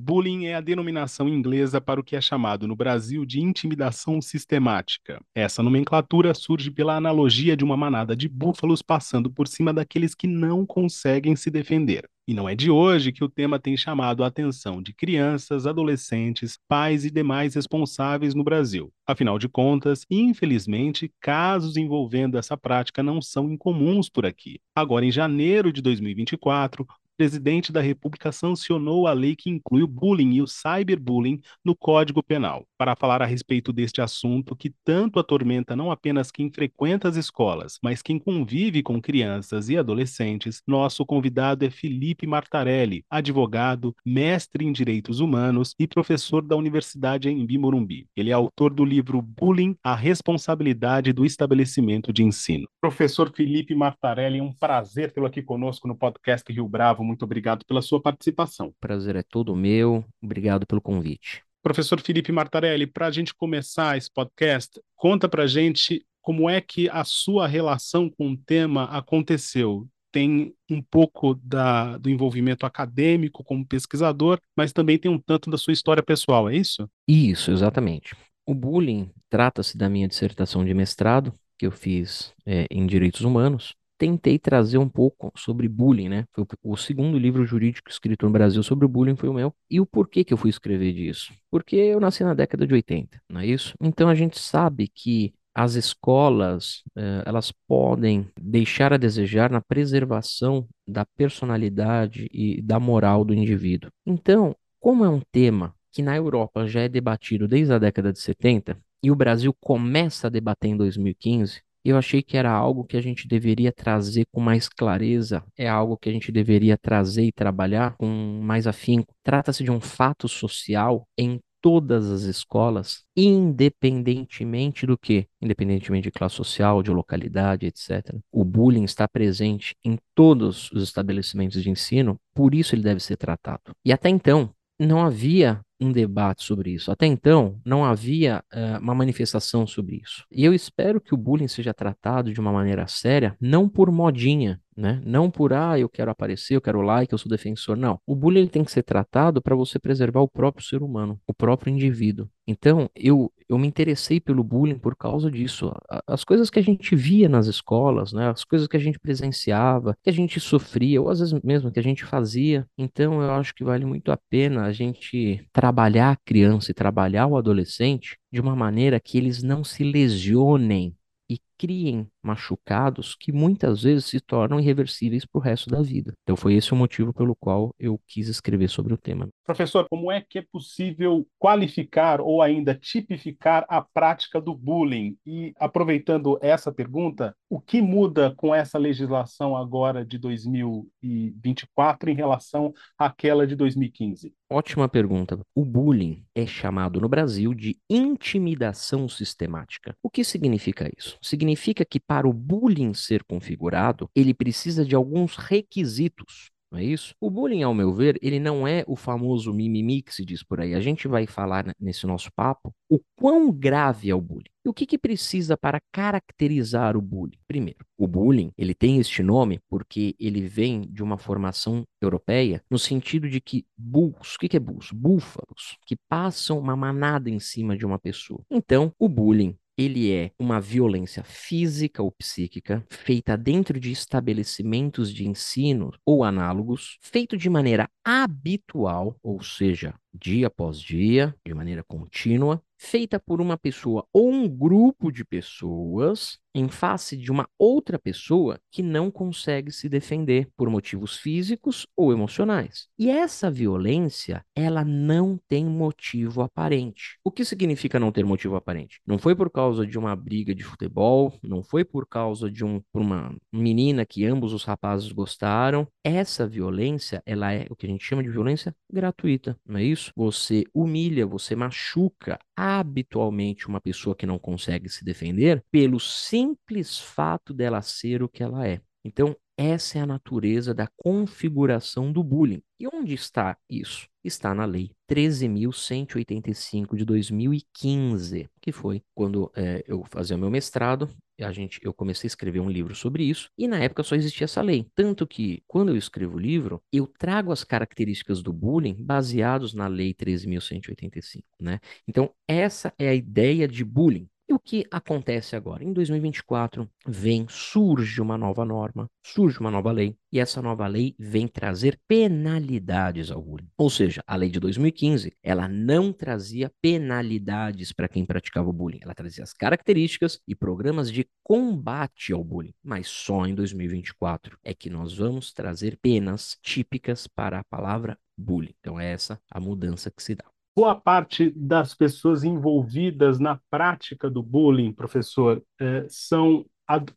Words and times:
Bullying 0.00 0.46
é 0.46 0.54
a 0.54 0.60
denominação 0.60 1.28
inglesa 1.28 1.80
para 1.80 1.98
o 1.98 2.04
que 2.04 2.14
é 2.14 2.20
chamado 2.20 2.68
no 2.68 2.76
Brasil 2.76 3.26
de 3.26 3.40
intimidação 3.40 4.22
sistemática. 4.22 5.20
Essa 5.34 5.60
nomenclatura 5.60 6.32
surge 6.34 6.70
pela 6.70 6.94
analogia 6.94 7.56
de 7.56 7.64
uma 7.64 7.76
manada 7.76 8.14
de 8.14 8.28
búfalos 8.28 8.80
passando 8.80 9.28
por 9.28 9.48
cima 9.48 9.74
daqueles 9.74 10.14
que 10.14 10.28
não 10.28 10.64
conseguem 10.64 11.34
se 11.34 11.50
defender. 11.50 12.08
E 12.28 12.34
não 12.34 12.48
é 12.48 12.54
de 12.54 12.70
hoje 12.70 13.10
que 13.10 13.24
o 13.24 13.28
tema 13.28 13.58
tem 13.58 13.76
chamado 13.76 14.22
a 14.22 14.28
atenção 14.28 14.80
de 14.80 14.92
crianças, 14.92 15.66
adolescentes, 15.66 16.58
pais 16.68 17.04
e 17.04 17.10
demais 17.10 17.54
responsáveis 17.54 18.34
no 18.34 18.44
Brasil. 18.44 18.92
Afinal 19.04 19.36
de 19.36 19.48
contas, 19.48 20.04
infelizmente, 20.08 21.10
casos 21.20 21.76
envolvendo 21.76 22.38
essa 22.38 22.56
prática 22.56 23.02
não 23.02 23.20
são 23.20 23.50
incomuns 23.50 24.08
por 24.08 24.26
aqui. 24.26 24.60
Agora, 24.76 25.06
em 25.06 25.10
janeiro 25.10 25.72
de 25.72 25.80
2024, 25.80 26.86
presidente 27.18 27.72
da 27.72 27.80
República 27.80 28.30
sancionou 28.30 29.08
a 29.08 29.12
lei 29.12 29.34
que 29.34 29.50
inclui 29.50 29.82
o 29.82 29.88
bullying 29.88 30.34
e 30.34 30.40
o 30.40 30.46
cyberbullying 30.46 31.40
no 31.64 31.74
Código 31.74 32.22
Penal. 32.22 32.64
Para 32.78 32.94
falar 32.94 33.20
a 33.20 33.26
respeito 33.26 33.72
deste 33.72 34.00
assunto 34.00 34.54
que 34.54 34.72
tanto 34.84 35.18
atormenta 35.18 35.74
não 35.74 35.90
apenas 35.90 36.30
quem 36.30 36.48
frequenta 36.48 37.08
as 37.08 37.16
escolas, 37.16 37.76
mas 37.82 38.02
quem 38.02 38.20
convive 38.20 38.84
com 38.84 39.02
crianças 39.02 39.68
e 39.68 39.76
adolescentes, 39.76 40.62
nosso 40.64 41.04
convidado 41.04 41.64
é 41.64 41.70
Felipe 41.70 42.24
Martarelli, 42.24 43.04
advogado, 43.10 43.92
mestre 44.06 44.64
em 44.64 44.70
direitos 44.70 45.18
humanos 45.18 45.74
e 45.76 45.88
professor 45.88 46.40
da 46.40 46.54
Universidade 46.54 47.28
em 47.28 47.58
Morumbi. 47.58 48.06
Ele 48.16 48.30
é 48.30 48.32
autor 48.32 48.72
do 48.72 48.84
livro 48.84 49.20
Bullying: 49.20 49.76
A 49.82 49.96
Responsabilidade 49.96 51.12
do 51.12 51.24
Estabelecimento 51.24 52.12
de 52.12 52.22
Ensino. 52.22 52.68
Professor 52.80 53.32
Felipe 53.34 53.74
Martarelli, 53.74 54.38
é 54.38 54.42
um 54.42 54.52
prazer 54.52 55.10
tê-lo 55.10 55.26
aqui 55.26 55.42
conosco 55.42 55.88
no 55.88 55.96
podcast 55.96 56.52
Rio 56.52 56.68
Bravo 56.68 57.07
muito 57.08 57.24
obrigado 57.24 57.64
pela 57.64 57.82
sua 57.82 58.00
participação. 58.00 58.72
Prazer 58.78 59.16
é 59.16 59.22
todo 59.22 59.56
meu. 59.56 60.04
Obrigado 60.22 60.66
pelo 60.66 60.80
convite. 60.80 61.42
Professor 61.62 62.00
Felipe 62.00 62.30
Martarelli, 62.30 62.86
para 62.86 63.06
a 63.06 63.10
gente 63.10 63.34
começar 63.34 63.96
esse 63.96 64.10
podcast, 64.10 64.80
conta 64.94 65.28
para 65.28 65.42
a 65.42 65.46
gente 65.46 66.04
como 66.22 66.48
é 66.48 66.60
que 66.60 66.88
a 66.90 67.04
sua 67.04 67.46
relação 67.48 68.08
com 68.08 68.30
o 68.30 68.36
tema 68.36 68.84
aconteceu. 68.84 69.86
Tem 70.12 70.54
um 70.70 70.80
pouco 70.80 71.34
da, 71.42 71.98
do 71.98 72.08
envolvimento 72.08 72.64
acadêmico 72.64 73.42
como 73.42 73.66
pesquisador, 73.66 74.38
mas 74.56 74.72
também 74.72 74.98
tem 74.98 75.10
um 75.10 75.18
tanto 75.18 75.50
da 75.50 75.58
sua 75.58 75.72
história 75.72 76.02
pessoal, 76.02 76.48
é 76.48 76.56
isso? 76.56 76.88
Isso, 77.06 77.50
exatamente. 77.50 78.14
O 78.46 78.54
bullying 78.54 79.10
trata-se 79.28 79.76
da 79.76 79.88
minha 79.88 80.08
dissertação 80.08 80.64
de 80.64 80.72
mestrado, 80.72 81.34
que 81.58 81.66
eu 81.66 81.70
fiz 81.70 82.32
é, 82.46 82.66
em 82.70 82.86
Direitos 82.86 83.22
Humanos, 83.22 83.74
tentei 83.98 84.38
trazer 84.38 84.78
um 84.78 84.88
pouco 84.88 85.32
sobre 85.36 85.68
bullying, 85.68 86.08
né? 86.08 86.24
Foi 86.32 86.46
o, 86.62 86.76
segundo 86.76 87.18
livro 87.18 87.44
jurídico 87.44 87.90
escrito 87.90 88.24
no 88.24 88.32
Brasil 88.32 88.62
sobre 88.62 88.86
bullying 88.86 89.16
foi 89.16 89.28
o 89.28 89.34
meu. 89.34 89.52
E 89.68 89.80
o 89.80 89.86
porquê 89.86 90.24
que 90.24 90.32
eu 90.32 90.38
fui 90.38 90.48
escrever 90.48 90.92
disso? 90.92 91.32
Porque 91.50 91.76
eu 91.76 92.00
nasci 92.00 92.22
na 92.22 92.34
década 92.34 92.66
de 92.66 92.72
80, 92.72 93.20
não 93.28 93.40
é 93.40 93.46
isso? 93.46 93.74
Então 93.80 94.08
a 94.08 94.14
gente 94.14 94.38
sabe 94.38 94.88
que 94.88 95.34
as 95.54 95.74
escolas, 95.74 96.84
eh, 96.96 97.22
elas 97.26 97.52
podem 97.66 98.30
deixar 98.40 98.92
a 98.92 98.96
desejar 98.96 99.50
na 99.50 99.60
preservação 99.60 100.68
da 100.86 101.04
personalidade 101.04 102.28
e 102.32 102.62
da 102.62 102.78
moral 102.78 103.24
do 103.24 103.34
indivíduo. 103.34 103.90
Então, 104.06 104.54
como 104.78 105.04
é 105.04 105.08
um 105.08 105.20
tema 105.32 105.74
que 105.92 106.00
na 106.00 106.16
Europa 106.16 106.68
já 106.68 106.82
é 106.82 106.88
debatido 106.88 107.48
desde 107.48 107.72
a 107.72 107.78
década 107.78 108.12
de 108.12 108.20
70 108.20 108.78
e 109.02 109.10
o 109.10 109.16
Brasil 109.16 109.52
começa 109.60 110.28
a 110.28 110.30
debater 110.30 110.70
em 110.70 110.76
2015, 110.76 111.60
eu 111.90 111.98
achei 111.98 112.22
que 112.22 112.36
era 112.36 112.50
algo 112.50 112.84
que 112.84 112.96
a 112.96 113.00
gente 113.00 113.26
deveria 113.26 113.72
trazer 113.72 114.26
com 114.32 114.40
mais 114.40 114.68
clareza, 114.68 115.44
é 115.56 115.68
algo 115.68 115.96
que 115.96 116.08
a 116.08 116.12
gente 116.12 116.30
deveria 116.30 116.76
trazer 116.76 117.24
e 117.24 117.32
trabalhar 117.32 117.96
com 117.96 118.06
mais 118.42 118.66
afinco. 118.66 119.14
Trata-se 119.22 119.64
de 119.64 119.70
um 119.70 119.80
fato 119.80 120.28
social 120.28 121.06
em 121.16 121.40
todas 121.60 122.10
as 122.10 122.22
escolas, 122.22 123.04
independentemente 123.16 124.86
do 124.86 124.96
que, 124.96 125.26
independentemente 125.40 126.04
de 126.04 126.12
classe 126.12 126.36
social, 126.36 126.82
de 126.82 126.90
localidade, 126.90 127.66
etc. 127.66 128.16
O 128.30 128.44
bullying 128.44 128.84
está 128.84 129.08
presente 129.08 129.74
em 129.84 129.98
todos 130.14 130.70
os 130.72 130.82
estabelecimentos 130.82 131.62
de 131.62 131.70
ensino, 131.70 132.16
por 132.34 132.54
isso 132.54 132.74
ele 132.74 132.82
deve 132.82 133.00
ser 133.00 133.16
tratado. 133.16 133.72
E 133.84 133.92
até 133.92 134.08
então, 134.08 134.50
não 134.86 135.00
havia 135.04 135.60
um 135.80 135.92
debate 135.92 136.42
sobre 136.42 136.72
isso. 136.72 136.90
Até 136.90 137.06
então, 137.06 137.60
não 137.64 137.84
havia 137.84 138.42
uh, 138.52 138.80
uma 138.80 138.94
manifestação 138.94 139.66
sobre 139.66 140.00
isso. 140.02 140.24
E 140.30 140.44
eu 140.44 140.52
espero 140.52 141.00
que 141.00 141.14
o 141.14 141.16
bullying 141.16 141.48
seja 141.48 141.72
tratado 141.72 142.32
de 142.32 142.40
uma 142.40 142.52
maneira 142.52 142.86
séria, 142.86 143.36
não 143.40 143.68
por 143.68 143.90
modinha, 143.90 144.60
né? 144.78 145.02
Não 145.04 145.28
por, 145.30 145.52
ah, 145.52 145.78
eu 145.78 145.88
quero 145.88 146.10
aparecer, 146.10 146.54
eu 146.54 146.60
quero 146.60 146.80
like, 146.80 147.12
eu 147.12 147.18
sou 147.18 147.28
defensor. 147.28 147.76
Não. 147.76 147.98
O 148.06 148.14
bullying 148.14 148.46
tem 148.46 148.62
que 148.62 148.70
ser 148.70 148.84
tratado 148.84 149.42
para 149.42 149.56
você 149.56 149.78
preservar 149.78 150.20
o 150.20 150.28
próprio 150.28 150.64
ser 150.64 150.82
humano, 150.82 151.20
o 151.26 151.34
próprio 151.34 151.72
indivíduo. 151.72 152.28
Então, 152.46 152.88
eu, 152.94 153.30
eu 153.48 153.58
me 153.58 153.66
interessei 153.66 154.20
pelo 154.20 154.42
bullying 154.44 154.78
por 154.78 154.96
causa 154.96 155.30
disso. 155.30 155.72
As 156.06 156.24
coisas 156.24 156.48
que 156.48 156.58
a 156.58 156.62
gente 156.62 156.94
via 156.94 157.28
nas 157.28 157.46
escolas, 157.46 158.12
né? 158.12 158.30
As 158.30 158.44
coisas 158.44 158.68
que 158.68 158.76
a 158.76 158.80
gente 158.80 158.98
presenciava, 158.98 159.96
que 160.02 160.08
a 160.08 160.12
gente 160.12 160.38
sofria, 160.38 161.02
ou 161.02 161.10
às 161.10 161.18
vezes 161.18 161.38
mesmo 161.42 161.72
que 161.72 161.80
a 161.80 161.82
gente 161.82 162.04
fazia. 162.04 162.64
Então, 162.78 163.20
eu 163.20 163.32
acho 163.32 163.54
que 163.54 163.64
vale 163.64 163.84
muito 163.84 164.12
a 164.12 164.18
pena 164.30 164.64
a 164.64 164.72
gente 164.72 165.44
trabalhar 165.52 166.12
a 166.12 166.16
criança 166.16 166.70
e 166.70 166.74
trabalhar 166.74 167.26
o 167.26 167.36
adolescente 167.36 168.16
de 168.32 168.40
uma 168.40 168.54
maneira 168.54 169.00
que 169.00 169.18
eles 169.18 169.42
não 169.42 169.64
se 169.64 169.82
lesionem 169.82 170.94
e 171.28 171.38
criem 171.58 172.08
machucados 172.22 173.16
que 173.18 173.32
muitas 173.32 173.82
vezes 173.82 174.04
se 174.04 174.20
tornam 174.20 174.60
irreversíveis 174.60 175.26
para 175.26 175.38
o 175.38 175.42
resto 175.42 175.68
da 175.68 175.82
vida. 175.82 176.12
Então 176.22 176.36
foi 176.36 176.54
esse 176.54 176.72
o 176.72 176.76
motivo 176.76 177.12
pelo 177.12 177.34
qual 177.34 177.74
eu 177.78 178.00
quis 178.06 178.28
escrever 178.28 178.68
sobre 178.68 178.94
o 178.94 178.98
tema. 178.98 179.28
Professor, 179.44 179.86
como 179.88 180.12
é 180.12 180.20
que 180.20 180.38
é 180.38 180.44
possível 180.52 181.26
qualificar 181.38 182.20
ou 182.20 182.40
ainda 182.42 182.74
tipificar 182.74 183.64
a 183.68 183.82
prática 183.82 184.40
do 184.40 184.54
bullying? 184.54 185.16
E 185.26 185.52
aproveitando 185.58 186.38
essa 186.40 186.72
pergunta, 186.72 187.34
o 187.48 187.60
que 187.60 187.80
muda 187.80 188.34
com 188.36 188.54
essa 188.54 188.78
legislação 188.78 189.56
agora 189.56 190.04
de 190.04 190.18
2024 190.18 192.10
em 192.10 192.14
relação 192.14 192.72
àquela 192.98 193.46
de 193.46 193.56
2015? 193.56 194.34
Ótima 194.50 194.88
pergunta. 194.88 195.38
O 195.54 195.64
bullying 195.64 196.24
é 196.34 196.46
chamado 196.46 197.00
no 197.00 197.08
Brasil 197.08 197.52
de 197.52 197.78
intimidação 197.88 199.08
sistemática. 199.08 199.94
O 200.02 200.08
que 200.08 200.24
significa 200.24 200.90
isso? 200.96 201.18
Significa 201.22 201.47
que 201.56 202.00
para 202.00 202.28
o 202.28 202.32
bullying 202.32 202.94
ser 202.94 203.24
configurado, 203.24 204.10
ele 204.14 204.34
precisa 204.34 204.84
de 204.84 204.94
alguns 204.94 205.36
requisitos. 205.36 206.50
Não 206.70 206.78
é 206.78 206.84
isso? 206.84 207.14
O 207.18 207.30
bullying, 207.30 207.62
ao 207.62 207.72
meu 207.72 207.94
ver, 207.94 208.18
ele 208.20 208.38
não 208.38 208.68
é 208.68 208.84
o 208.86 208.94
famoso 208.94 209.54
mimimi 209.54 210.02
que 210.02 210.14
se 210.14 210.22
diz 210.22 210.42
por 210.42 210.60
aí. 210.60 210.74
A 210.74 210.80
gente 210.80 211.08
vai 211.08 211.26
falar 211.26 211.74
nesse 211.80 212.06
nosso 212.06 212.30
papo 212.32 212.74
o 212.90 213.00
quão 213.16 213.50
grave 213.50 214.10
é 214.10 214.14
o 214.14 214.20
bullying. 214.20 214.50
E 214.64 214.68
o 214.68 214.74
que, 214.74 214.84
que 214.84 214.98
precisa 214.98 215.56
para 215.56 215.80
caracterizar 215.90 216.94
o 216.94 217.00
bullying? 217.00 217.38
Primeiro, 217.46 217.86
o 217.96 218.06
bullying, 218.06 218.52
ele 218.56 218.74
tem 218.74 218.98
este 218.98 219.22
nome 219.22 219.60
porque 219.66 220.14
ele 220.20 220.42
vem 220.42 220.82
de 220.82 221.02
uma 221.02 221.16
formação 221.16 221.84
europeia 222.02 222.62
no 222.70 222.78
sentido 222.78 223.30
de 223.30 223.40
que 223.40 223.64
bulls, 223.74 224.34
o 224.34 224.38
que, 224.38 224.48
que 224.48 224.56
é 224.58 224.60
bulls? 224.60 224.90
Búfalos, 224.92 225.78
que 225.86 225.96
passam 226.06 226.58
uma 226.58 226.76
manada 226.76 227.30
em 227.30 227.40
cima 227.40 227.78
de 227.78 227.86
uma 227.86 227.98
pessoa. 227.98 228.44
Então, 228.50 228.92
o 228.98 229.08
bullying 229.08 229.56
ele 229.78 230.12
é 230.12 230.32
uma 230.36 230.60
violência 230.60 231.22
física 231.22 232.02
ou 232.02 232.10
psíquica 232.10 232.84
feita 232.90 233.36
dentro 233.36 233.78
de 233.78 233.92
estabelecimentos 233.92 235.14
de 235.14 235.26
ensino 235.28 235.92
ou 236.04 236.24
análogos, 236.24 236.98
feito 237.00 237.36
de 237.36 237.48
maneira 237.48 237.88
habitual, 238.04 239.16
ou 239.22 239.40
seja, 239.40 239.94
dia 240.12 240.46
após 240.46 240.80
dia, 240.80 241.34
de 241.46 241.54
maneira 241.54 241.82
contínua, 241.82 242.62
feita 242.78 243.18
por 243.18 243.40
uma 243.40 243.58
pessoa 243.58 244.06
ou 244.12 244.30
um 244.30 244.48
grupo 244.48 245.10
de 245.10 245.24
pessoas 245.24 246.38
em 246.54 246.68
face 246.68 247.16
de 247.16 247.30
uma 247.30 247.48
outra 247.58 247.98
pessoa 247.98 248.58
que 248.70 248.82
não 248.82 249.10
consegue 249.10 249.70
se 249.70 249.88
defender 249.88 250.48
por 250.56 250.68
motivos 250.70 251.16
físicos 251.16 251.86
ou 251.96 252.12
emocionais. 252.12 252.88
E 252.98 253.10
essa 253.10 253.50
violência, 253.50 254.44
ela 254.56 254.84
não 254.84 255.38
tem 255.48 255.64
motivo 255.64 256.42
aparente. 256.42 257.18
O 257.22 257.30
que 257.30 257.44
significa 257.44 258.00
não 258.00 258.10
ter 258.10 258.24
motivo 258.24 258.56
aparente? 258.56 259.00
Não 259.06 259.18
foi 259.18 259.36
por 259.36 259.50
causa 259.50 259.86
de 259.86 259.98
uma 259.98 260.16
briga 260.16 260.54
de 260.54 260.64
futebol, 260.64 261.32
não 261.42 261.62
foi 261.62 261.84
por 261.84 262.08
causa 262.08 262.50
de 262.50 262.64
um, 262.64 262.80
uma 262.92 263.34
menina 263.52 264.06
que 264.06 264.24
ambos 264.24 264.52
os 264.52 264.64
rapazes 264.64 265.12
gostaram. 265.12 265.86
Essa 266.02 266.46
violência, 266.46 267.22
ela 267.26 267.52
é 267.52 267.66
o 267.70 267.76
que 267.76 267.86
a 267.86 267.88
gente 267.88 268.04
chama 268.04 268.22
de 268.22 268.30
violência 268.30 268.74
gratuita, 268.90 269.56
não 269.66 269.78
é 269.78 269.84
isso? 269.84 269.97
Você 270.16 270.64
humilha, 270.74 271.26
você 271.26 271.54
machuca 271.56 272.38
habitualmente 272.56 273.68
uma 273.68 273.80
pessoa 273.80 274.14
que 274.16 274.26
não 274.26 274.38
consegue 274.38 274.88
se 274.88 275.04
defender 275.04 275.64
pelo 275.70 275.98
simples 276.00 276.98
fato 276.98 277.52
dela 277.52 277.82
ser 277.82 278.22
o 278.22 278.28
que 278.28 278.42
ela 278.42 278.66
é. 278.66 278.80
Então, 279.04 279.36
essa 279.58 279.98
é 279.98 280.00
a 280.00 280.06
natureza 280.06 280.72
da 280.72 280.86
configuração 280.96 282.12
do 282.12 282.22
bullying. 282.22 282.62
E 282.78 282.86
onde 282.86 283.12
está 283.12 283.58
isso? 283.68 284.08
Está 284.22 284.54
na 284.54 284.64
Lei 284.64 284.92
13.185 285.10 286.96
de 286.96 287.04
2015, 287.04 288.48
que 288.62 288.70
foi 288.70 289.02
quando 289.16 289.50
é, 289.56 289.82
eu 289.88 290.04
fazia 290.04 290.38
meu 290.38 290.48
mestrado. 290.48 291.08
A 291.40 291.50
gente, 291.50 291.80
eu 291.82 291.92
comecei 291.92 292.26
a 292.26 292.30
escrever 292.30 292.60
um 292.60 292.70
livro 292.70 292.94
sobre 292.94 293.24
isso, 293.24 293.50
e 293.58 293.66
na 293.66 293.78
época 293.78 294.02
só 294.02 294.14
existia 294.14 294.44
essa 294.44 294.62
lei. 294.62 294.86
Tanto 294.94 295.26
que, 295.26 295.62
quando 295.66 295.88
eu 295.88 295.96
escrevo 295.96 296.36
o 296.36 296.40
livro, 296.40 296.80
eu 296.92 297.06
trago 297.06 297.52
as 297.52 297.64
características 297.64 298.42
do 298.42 298.52
bullying 298.52 298.94
baseados 298.94 299.72
na 299.74 299.86
Lei 299.86 300.14
13.185, 300.14 301.42
né? 301.60 301.80
Então, 302.06 302.30
essa 302.46 302.92
é 302.98 303.08
a 303.08 303.14
ideia 303.14 303.68
de 303.68 303.84
bullying. 303.84 304.28
Que 304.68 304.84
acontece 304.90 305.56
agora? 305.56 305.82
Em 305.82 305.94
2024, 305.94 306.86
vem, 307.06 307.46
surge 307.48 308.20
uma 308.20 308.36
nova 308.36 308.66
norma, 308.66 309.10
surge 309.24 309.58
uma 309.60 309.70
nova 309.70 309.90
lei, 309.90 310.14
e 310.30 310.38
essa 310.38 310.60
nova 310.60 310.86
lei 310.86 311.14
vem 311.18 311.48
trazer 311.48 311.98
penalidades 312.06 313.30
ao 313.30 313.40
bullying. 313.40 313.70
Ou 313.78 313.88
seja, 313.88 314.22
a 314.26 314.36
lei 314.36 314.50
de 314.50 314.60
2015, 314.60 315.32
ela 315.42 315.66
não 315.66 316.12
trazia 316.12 316.70
penalidades 316.82 317.94
para 317.94 318.08
quem 318.08 318.26
praticava 318.26 318.68
o 318.68 318.72
bullying, 318.74 318.98
ela 319.00 319.14
trazia 319.14 319.42
as 319.42 319.54
características 319.54 320.38
e 320.46 320.54
programas 320.54 321.10
de 321.10 321.26
combate 321.42 322.34
ao 322.34 322.44
bullying. 322.44 322.74
Mas 322.84 323.08
só 323.08 323.46
em 323.46 323.54
2024 323.54 324.58
é 324.62 324.74
que 324.74 324.90
nós 324.90 325.16
vamos 325.16 325.50
trazer 325.50 325.96
penas 325.96 326.58
típicas 326.62 327.26
para 327.26 327.60
a 327.60 327.64
palavra 327.64 328.18
bullying. 328.36 328.74
Então, 328.80 329.00
é 329.00 329.12
essa 329.12 329.40
a 329.50 329.58
mudança 329.58 330.10
que 330.10 330.22
se 330.22 330.34
dá 330.34 330.44
boa 330.78 330.94
parte 330.94 331.50
das 331.56 331.92
pessoas 331.92 332.44
envolvidas 332.44 333.40
na 333.40 333.60
prática 333.68 334.30
do 334.30 334.40
bullying, 334.40 334.92
professor, 334.92 335.60
é, 335.80 336.06
são 336.08 336.64